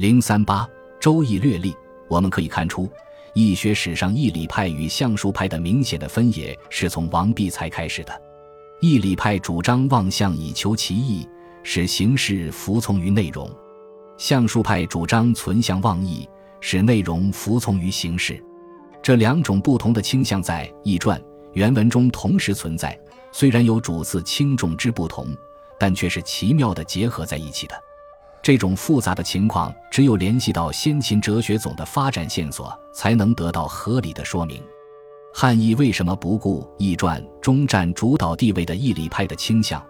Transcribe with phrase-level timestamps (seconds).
[0.00, 0.64] 零三八
[0.98, 1.72] 《周易略历》，
[2.08, 2.88] 我们可以看出，
[3.34, 8.22] 易学史上易理派与相术派的明显的分野是从王弼才开始的。
[8.80, 11.28] 易理派主张望象以求其意，
[11.62, 13.46] 使形式服从于内容；
[14.16, 16.26] 相术派主张存象望意，
[16.62, 18.42] 使内容服从于形式。
[19.02, 21.20] 这两种不同的倾向在《易传》
[21.52, 22.98] 原文中同时存在，
[23.32, 25.26] 虽然有主次轻重之不同，
[25.78, 27.74] 但却是奇妙的结合在一起的。
[28.42, 34.62] 这种复杂的情况，只有联系到先秦哲学总的发展线索，才能得到合理的说明。
[35.32, 39.80] 汉译为什么不顾《易传》中占主导地位的义理派的倾向，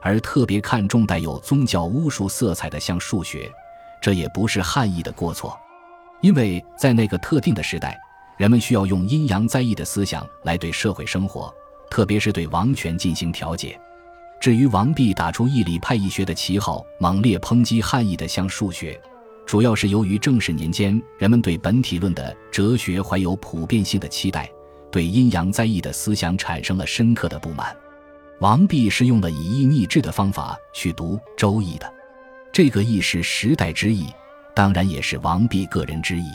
[0.00, 3.50] 而特别看重带有宗教巫术色彩的像数学？
[4.00, 5.58] 这也不是汉译的过错，
[6.20, 7.98] 因为在那个特定的时代，
[8.36, 11.52] 人们需要用阴阳在易的思想来对社会生活，
[11.90, 13.80] 特别是对王权进行调节。
[14.46, 18.96] 至于王弼打出易理派易学的旗号，猛烈抨击汉译的像数学，
[19.44, 24.48] 主要是由于正史年间人们对本体论的哲学怀有普遍性的期待。
[24.88, 27.76] 对阴阳在易的思想产生了深刻的不满。
[28.38, 31.92] 王弼是用了以意逆志的方法去读《周易》的，
[32.52, 34.06] 这个易是时代之义，
[34.54, 36.28] 当然也是王弼个人之义。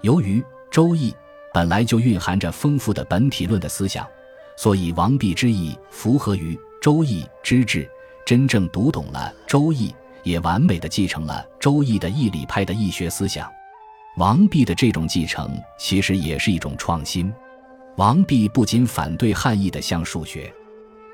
[0.00, 1.10] 由于《周易》
[1.52, 4.08] 本来就蕴含着丰富的本体论的思想，
[4.56, 7.88] 所以王弼之意符合于《周易》之治，
[8.26, 9.88] 真正读懂了《周易》，
[10.22, 13.50] 也完美的继承了《周易》的易理派的易学思想。
[14.18, 17.32] 王弼的这种继承其实也是一种创新。
[17.96, 20.52] 王弼不仅反对汉译的像数学，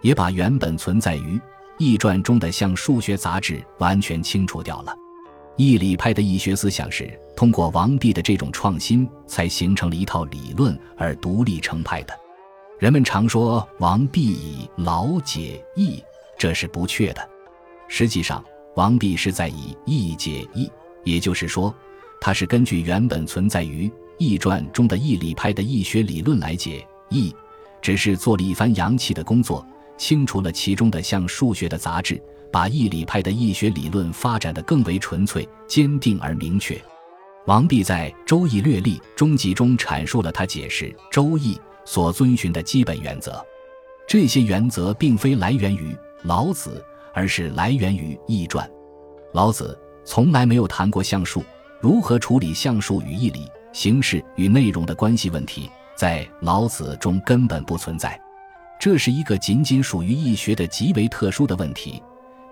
[0.02, 1.36] 也把原本存在于
[1.78, 4.92] 《易传》中的像数学杂志完全清除掉了。
[5.56, 12.19] 易理派的易学思想是通过王弼的这种创新，才形成了一套理论而独立成派的。
[12.81, 16.03] 人们常说王弼以劳解易，
[16.39, 17.28] 这是不确的。
[17.89, 18.42] 实际上，
[18.75, 20.73] 王弼是在以易解易，
[21.05, 21.75] 也就是说，
[22.23, 23.86] 他是根据原本存在于。
[24.17, 27.34] 《易传》中的易理派的易学理论来解易，
[27.83, 29.67] 只是做了一番洋气的工作，
[29.98, 32.19] 清除了其中的像数学的杂质，
[32.51, 36.80] 把易理派的易学理论发展得更为纯粹、坚定而明确。
[37.46, 41.55] 王弼在《周易略历》中集中阐述了他解释《周易》
[41.85, 43.45] 所遵循的基本原则，
[44.07, 48.67] 这些原则并非来源于老子，而是来源于《易传》。
[49.33, 51.42] 老子从来没有谈过象数，
[51.80, 53.51] 如何处理象数与义理。
[53.73, 58.20] 形式与内容的关系问题，在老子中根本不存在，
[58.80, 62.02] 这是一个仅仅属于易学的极为特殊的问题，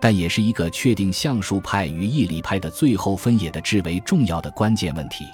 [0.00, 5.24] 但也是一个确定相术派与义理派的最后分野的至为重要的关键问题。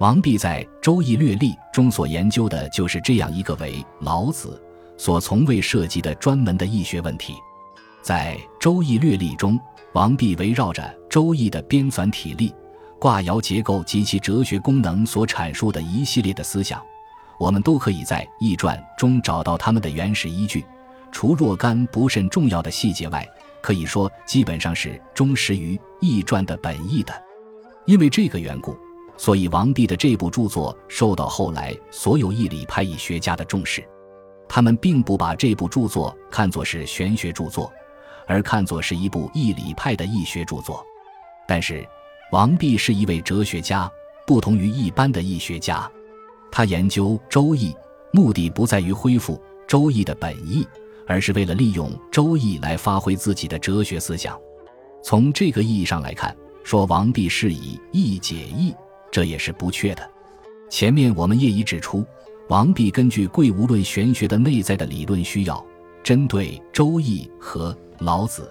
[0.00, 4.58] 王弼在《周易略历》中所研究的就是这样一个为老子
[4.96, 7.34] 所从未涉及的专门的易学问题。
[8.00, 9.60] 在《周易略历》中，
[9.92, 12.50] 王弼围绕着《周易》的编纂体例。
[12.98, 16.82] 卦爻结构及其哲学功能所阐述的一系列的思想，
[17.38, 20.64] 我们都可以在《易传》中找到他们的原始依据。
[21.12, 23.26] 除若干不甚重要的细节外，
[23.60, 27.12] 可以说基本上是忠实于《易传》的本意的。
[27.84, 28.74] 因为这个缘故，
[29.20, 33.86] 所以王弼的这部著作受到后来所有义理派易学家的重视。
[34.48, 37.70] 他们并不把这部著作看作是玄学著作，
[38.26, 40.82] 而看作是一部义理派的易学著作。
[41.46, 41.86] 但是。
[42.32, 43.90] 王弼是一位哲学家，
[44.24, 45.90] 不同于一般的易学家。
[46.48, 47.72] 他研究《周易》，
[48.12, 49.34] 目的不在于恢复
[49.66, 50.64] 《周易》的本意，
[51.08, 54.40] 而是为了利用《周易》来发挥自己的哲学思想。
[55.02, 56.32] 从这个意义上来看，
[56.62, 58.72] 说王弼是以易解易，
[59.10, 60.10] 这也是不确的。
[60.68, 62.04] 前面我们业已指出，
[62.48, 65.64] 王弼根据贵无论玄学的内在的理论需要，
[66.02, 68.42] 针对《周易》和《老子》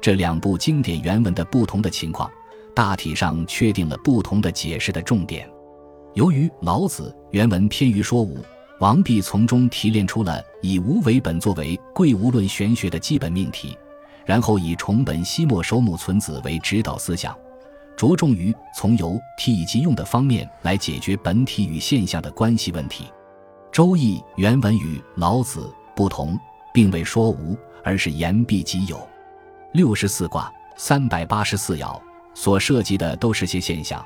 [0.00, 2.30] 这两部经典原文的不同的情况。
[2.74, 5.46] 大体上确定了不同的解释的重点。
[6.14, 8.38] 由于老子原文偏于说无，
[8.80, 13.76] 王弼从中提炼出了以无为本作为贵无论玄学的基本命题，
[14.24, 17.36] 然后以重本西末守母存子为指导思想，
[17.96, 23.04] 着重于从由体以及用的方面来解决本体与现象的关系问题。
[23.70, 26.38] 《周易》原文与老子不同，
[26.74, 29.00] 并未说无，而是言必即有。
[29.72, 32.00] 六十四卦，三百八十四爻。
[32.34, 34.02] 所涉及的都是些现象，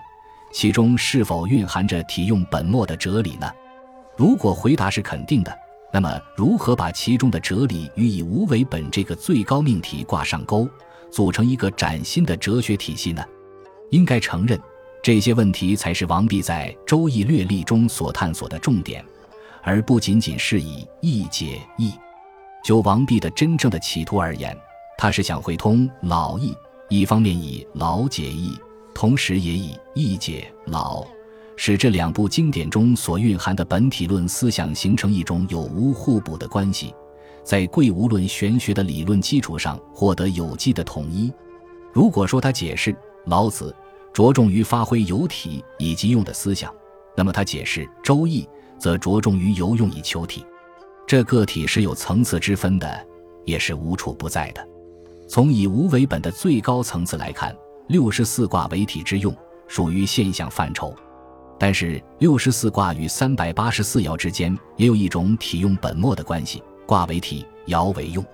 [0.52, 3.48] 其中是否蕴含着体用本末的哲理呢？
[4.16, 5.56] 如果回答是肯定的，
[5.92, 10.68] 那么如何把其中的哲理与以无为本这个最高命题挂上钩，
[11.08, 13.24] 组成一个崭新的哲学体系呢？
[13.90, 14.60] 应该承认，
[15.02, 19.04] 这些问题才是王弼在《周易略历》中所探索的重点，
[19.62, 21.92] 而不仅仅是以易解易。
[22.64, 24.56] 就王弼的真正的企图而言，
[24.98, 26.54] 他是想会通老易。
[26.88, 28.52] 一方面以老解易，
[28.94, 31.04] 同时也以易解老，
[31.56, 36.94] 使这两部经典中所蕴含的本体论思想形成一种有无互补的关系，
[37.44, 41.32] 在贵无论玄学的理论基础上获得有机的统一。
[41.92, 42.94] 如果说他解释
[43.26, 43.74] 老子
[44.12, 46.74] 着重于发挥有体以及用的思想，
[47.16, 48.42] 那么他解释《周易》
[48.78, 50.44] 则着重于有用以求体。
[51.06, 53.06] 这个体是有层次之分的，
[53.44, 54.66] 也是无处不在的。
[55.28, 57.54] 从以无为本的最高层次来看。
[57.88, 59.32] 六十四卦为体之用，
[59.68, 60.92] 属于现象范畴，
[61.56, 68.24] 但是六十四卦与三百八十四爻之间也有一种体用本末的关系，卦为体，爻为用。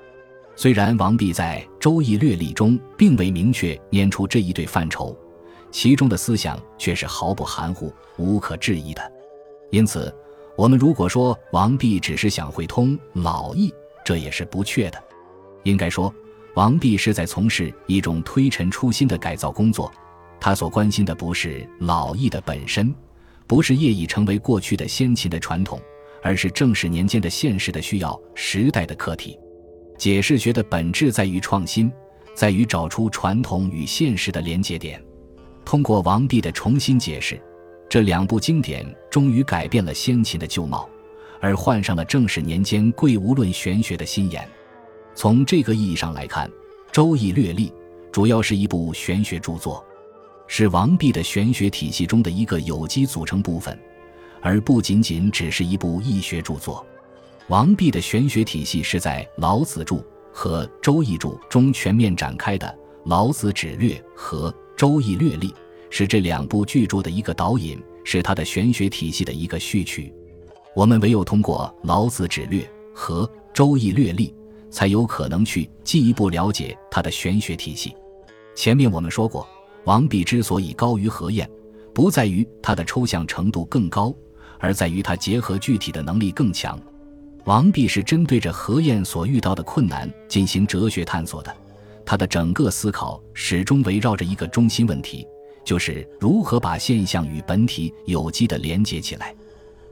[0.54, 5.16] 虽然王弼在《周易略例》中并未明确拈出这一对范畴，
[5.70, 9.12] 其中的思想却是毫不含糊、无可置疑的。
[9.70, 10.14] 因此，
[10.56, 13.72] 我们如果说王弼只是想会通老易，
[14.04, 15.02] 这也是不确的。
[15.64, 16.12] 应该说。
[16.54, 19.90] 王弼是在从事一种推陈出新的改造工作，
[20.38, 22.94] 他所关心的不是老易的本身，
[23.46, 25.80] 不是业已成为过去的先秦的传统，
[26.22, 29.38] 而是正史年间的现实的需要、时代的课题。
[29.96, 31.92] 解释学的本质在于创新，
[32.34, 35.02] 在于找出传统与现实的连接点。
[35.64, 37.40] 通过王弼的重新解释，
[37.88, 40.88] 这两部经典终于改变了先秦的旧貌，
[41.40, 44.46] 而换上了正史年间贵无论玄学的新颜。
[45.14, 46.48] 从这个意义上来看，
[46.90, 47.68] 《周易略历》
[48.10, 49.84] 主要是一部玄学著作，
[50.46, 53.78] 是王弼的玄学体系中的一个有机组成部分，
[54.40, 56.84] 而不仅仅只是一部易学著作。
[57.48, 59.96] 王弼的玄学体系是在《老子注》
[60.32, 62.66] 和《周易注》中全面展开的，
[63.04, 65.48] 《老子指略》和《周易略历》
[65.90, 70.12] 是这两部巨著的一个导引，是他的玄学体系的一个序曲。
[70.74, 72.62] 我们唯有通过《老子指略》
[72.94, 74.28] 和《周易略历》。
[74.72, 77.94] 才有可能去进一步了解他的玄学体系。
[78.54, 79.46] 前面我们说过，
[79.84, 81.46] 王弼之所以高于何晏，
[81.92, 84.14] 不在于他的抽象程度更高，
[84.58, 86.80] 而在于他结合具体的能力更强。
[87.44, 91.54] 王弼是针对着何晏所遇到的困难进行哲学探索的，
[92.04, 95.26] 他的整个思考始终围绕着一个中心问题，
[95.64, 99.34] 就是如何把现象与本体有机的连接起来。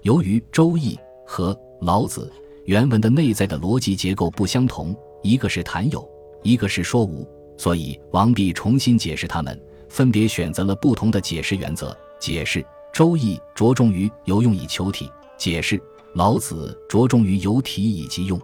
[0.02, 0.94] 由于《周易》
[1.26, 2.30] 和《老子》。
[2.66, 6.08] 原文的内在的逻辑结构不相同，一个是谈有，
[6.44, 7.26] 一个是说无，
[7.56, 11.96] 所以王弼重新解释它们，分别选择了不同的解释原则。
[12.20, 12.62] 解释
[12.92, 15.78] 《周易》着重于有用以求体，解释
[16.14, 18.40] 《老子》着重于有体以及用。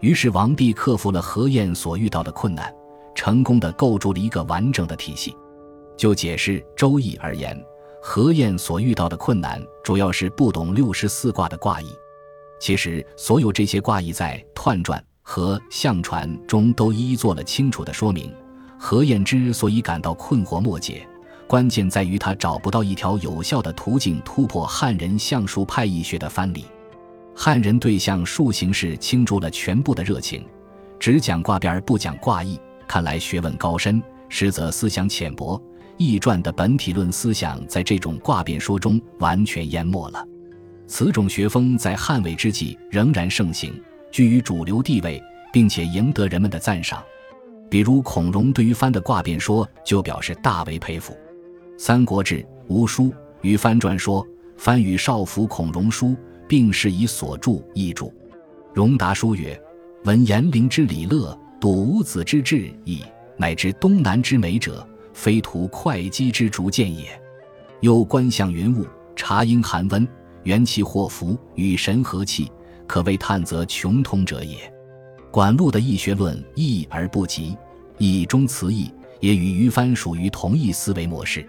[0.00, 2.72] 于是王弼克服了何晏所遇到的困难，
[3.14, 5.34] 成功的构筑了一个完整的体系。
[5.96, 7.58] 就解释《周易》而言，
[8.02, 11.86] 何晏所遇到的困难主要是不懂六十四卦的卦意。
[12.60, 18.30] 其实，所有这些卦意在《彖传》和《象传》中都一一做了清楚的说明。
[18.78, 21.08] 何晏之所以感到困惑莫解，
[21.46, 26.64] 关键在于他找不到一条有效的途径突破汉人相术派易学的藩篱。
[27.38, 30.42] 汉人对象术形式倾注了全部的热情，
[30.98, 35.60] 只讲卦变而不讲卦意，看来学问高深，实则思想浅薄。
[35.98, 40.26] 易传的本体论思想在这种卦变说中完全淹没了。
[40.86, 43.70] 此种学风在汉魏之际仍然盛行，
[44.10, 45.22] 居于主流地位，
[45.52, 47.04] 并且赢得人们的赞赏。
[47.68, 51.12] 比如孔融对于藩的卦变说就表示大为佩服。
[51.76, 52.36] 《三国志·
[52.66, 53.04] 吴书》
[53.42, 54.26] 与藩传说
[54.56, 56.16] ：“藩与少府孔融书，
[56.48, 58.06] 并是以所著译著。”
[58.74, 59.58] 荣达书曰
[60.04, 63.02] ：“闻严陵之礼乐，睹伍子之志矣，
[63.36, 67.06] 乃知东南之美者，非图会稽之逐见也。
[67.80, 70.06] 又观象云雾，察阴寒温。”
[70.44, 72.48] 元气祸福与神和气，
[72.86, 74.72] 可谓探则穷通者也。
[75.32, 77.56] 管路的易学论易而不及，
[77.98, 78.88] 易中辞易，
[79.18, 81.44] 也与于藩属于同一思维模式。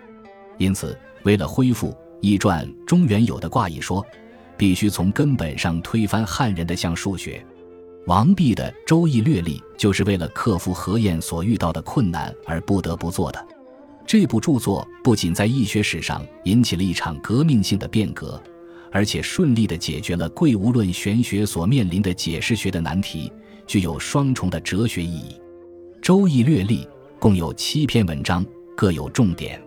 [0.58, 4.04] 因此，为了恢复易传中原有的卦意说，
[4.58, 7.46] 必须从根本上推翻汉人的象数学。
[8.06, 13.48] 王弼的《周易略历》就是为了克服何晏所遇到的困难而不得不做的。
[14.06, 18.42] 这部著作不仅在易学史上引起了一场革命性的变革。
[18.90, 23.32] 而且顺利地解决了贵无论玄学所面临的解释学的难题，
[23.68, 25.34] 具有双重的哲学意义。
[26.02, 26.86] 《周易略历》
[27.20, 28.46] 共有七篇文章，
[28.78, 29.62] 各有重点：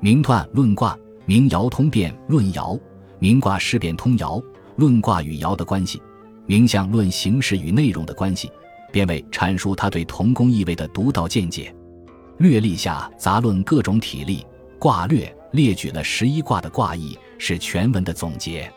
[0.00, 0.96] 明彖论卦，
[1.26, 2.78] 明爻通变论爻，
[3.22, 4.42] 明卦事变通爻，
[4.74, 6.02] 论卦与爻的关系，
[6.44, 8.50] 明象论形式与内容的关系，
[8.90, 11.72] 便为阐述他对同宫意味的独到见解。
[12.38, 14.44] 略历下杂论各种体例，
[14.76, 17.16] 卦略列举了十一卦的卦意。
[17.38, 18.68] 是全文的总结，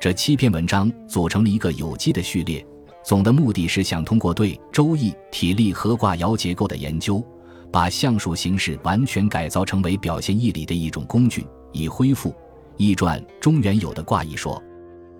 [0.00, 2.64] 这七篇文章组成了一个有机的序列，
[3.04, 7.24] 总的目的是想通过对《周易》体例和卦爻结构的研究，
[7.72, 12.30] 把相术形式完全改造成为表现义理的一种工具，以恢复
[12.80, 14.60] 《易传》中原有的卦义说。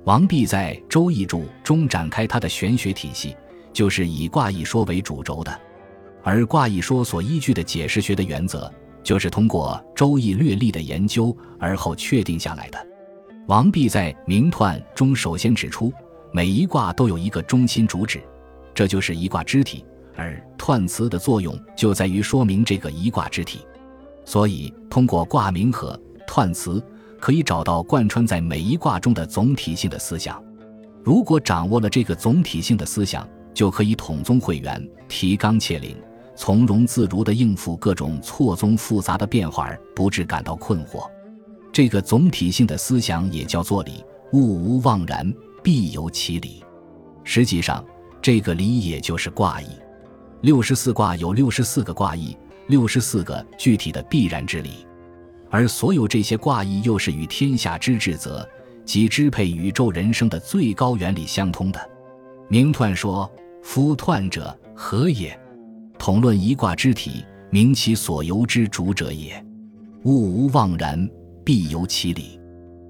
[0.04, 3.36] 王弼在《周易注》中展开他的玄学体系，
[3.70, 5.60] 就是以卦义说为主轴的，
[6.22, 12.86] 而卦义说所依据的解释学的原则，就是通过《周易》略历的研究而后确定下来的。
[13.46, 15.92] 王弼在《明彖》中首先指出，
[16.32, 18.22] 每一卦都有一个中心主旨，
[18.72, 19.84] 这就是一卦之体，
[20.16, 23.60] 而彖辞的作用就在于说明这个一卦之体，
[24.24, 26.82] 所以通过卦名和彖辞。
[27.20, 30.42] 可以找到贯穿在每一卦中的总体性的思想。
[31.04, 35.96] 如果掌握了这个总体性的思想，就可以统宗会源，提纲挈领，
[36.34, 41.08] 从容自如地应付各种错综复杂的变化，而不致感到困惑。
[41.72, 46.64] 这个总体性的思想也叫做理，物无妄然，必有其理。
[47.24, 47.84] 实际上，
[48.20, 49.66] 这个理也就是卦意。
[50.42, 52.36] 六十四卦有六十四个卦意，
[52.68, 54.86] 六十四个具体的必然之理。
[55.50, 58.48] 而所有这些卦意，又是与天下之至则，
[58.84, 61.90] 即支配宇宙人生的最高原理相通的。
[62.48, 63.30] 明彖说
[63.60, 65.38] ：“夫彖者，何也？
[65.98, 69.44] 统论一卦之体，明其所由之主者也。
[70.04, 71.08] 物无妄然，
[71.44, 72.40] 必有其理。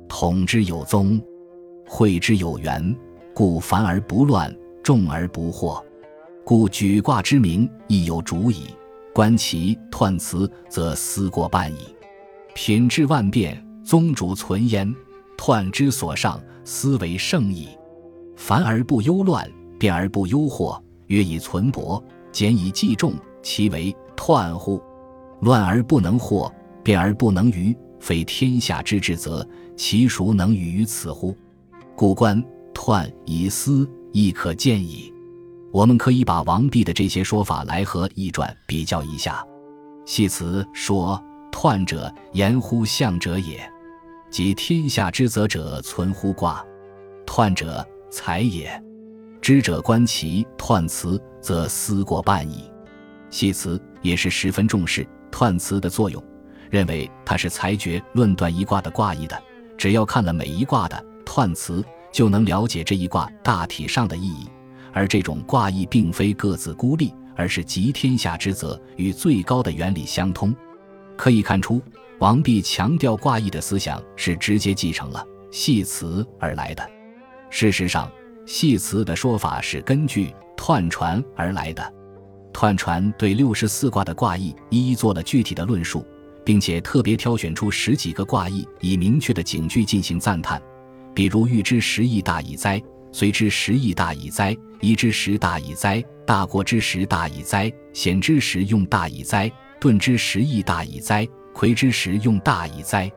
[0.06, 1.20] 统之有宗，
[1.86, 2.94] 会之有源，
[3.34, 5.82] 故繁而不乱，众而不惑。
[6.44, 8.66] 故举卦之名，亦有主矣。
[9.14, 11.78] 观其彖辞，则思过半矣。”
[12.54, 14.92] 品质万变，宗主存焉。
[15.37, 17.69] 彖之所上，思为圣矣。
[18.37, 24.83] 凡而不忧乱，变而不忧惑，曰以存薄，简以计重，其为彖乎？
[25.40, 26.52] 乱而不能惑，
[26.83, 31.35] 变而不能愚，非天下之至则，其孰能与于此乎？
[31.97, 32.42] 故观
[32.75, 35.11] 彖以思，亦可见矣。
[35.73, 39.42] 我们可以把王弼的这些说法来和《易传》比较一下。
[40.04, 41.19] 系辞说。
[41.50, 43.61] 彖者，言乎象者也，
[44.30, 46.64] 即天下之则者存乎卦。
[47.26, 48.83] 彖者，才也。
[49.40, 52.71] 知者观其彖辞，则思过半矣。
[53.30, 56.23] 系辞也是十分重视彖辞的作用，
[56.71, 59.40] 认为它是裁决论断一卦的卦意的。
[59.78, 64.47] 只要看了每一卦的彖辞，就能了解这一卦大体上的意义。
[64.92, 70.54] 而这种卦意并非各自孤立，而是集天下之则与最高的原理相通。
[71.20, 71.82] 可以看出，
[72.18, 75.22] 王弼强调卦意的思想是直接继承了
[75.52, 76.90] 系辞而来的。
[77.50, 78.10] 事实上，
[78.46, 81.94] 系辞的说法是根据彖传而来的。
[82.54, 86.06] 彖传对六十四卦的卦意一一做了具体的论述，
[86.42, 90.58] 并且特别挑选出十几个卦意，以明确的警句进行赞叹。
[91.14, 99.52] 比如“欲知时义大矣哉”，“随之时义大矣哉”，“宜知时大矣哉”，“大过之时大矣哉”，“险之时用大矣哉”。
[99.80, 101.26] 顿之时亦大矣哉！
[101.54, 103.10] 魁之时用大矣哉！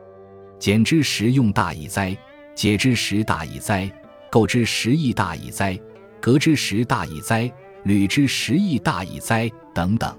[0.58, 2.16] 简之时用大矣哉！
[2.54, 3.90] 解之时大矣哉！
[4.30, 5.78] 构之时亦大矣哉！
[6.20, 7.52] 革之时大矣哉！
[7.84, 9.50] 履之时亦大矣哉！
[9.74, 10.16] 等等，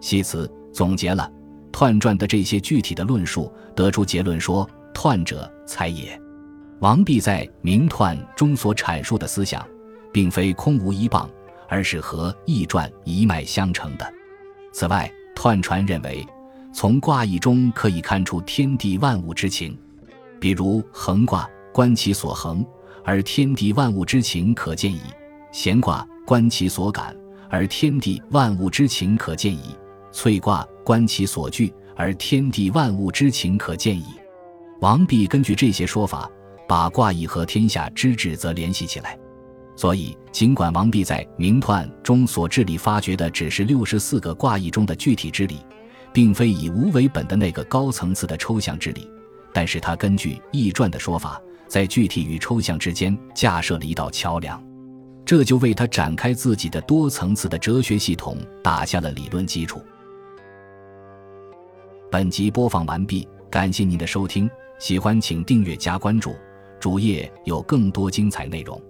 [0.00, 1.30] 系辞总结了
[1.70, 6.18] 彖传的这些具体的论述，得出结论说：彖者，才也。
[6.80, 9.66] 王弼在《明彖》中所阐述的思想，
[10.12, 11.28] 并非空无一棒，
[11.68, 14.14] 而是和《易传》一脉相承的。
[14.72, 16.26] 此外，彖传认为，
[16.72, 19.76] 从卦意中可以看出天地万物之情，
[20.40, 22.64] 比如恒卦观其所恒，
[23.04, 25.00] 而天地万物之情可见矣；
[25.52, 27.14] 咸卦观其所感，
[27.50, 29.76] 而天地万物之情可见矣；
[30.12, 34.06] 萃卦观其所聚，而天地万物之情可见矣。
[34.80, 36.30] 王弼根据这些说法，
[36.68, 39.18] 把卦意和天下之治则联系起来。
[39.76, 45.58] 所以，尽管王弼在《明彖》中所致力发掘的只是六十四个卦意中的具体之理，
[46.12, 49.10] 并非以无为本的那个高层次的抽象之理，
[49.52, 54.62] 但是他根据《易传》的说法，在具体与抽象之间架设了一道桥梁，
[55.24, 59.82] 这就为他展开自己的多层次的哲学系统打下了理论基础。
[62.12, 66.36] 本集播放完毕，感谢您的收听，喜欢请订阅加关注，
[66.78, 68.80] 主页有更多精彩内容。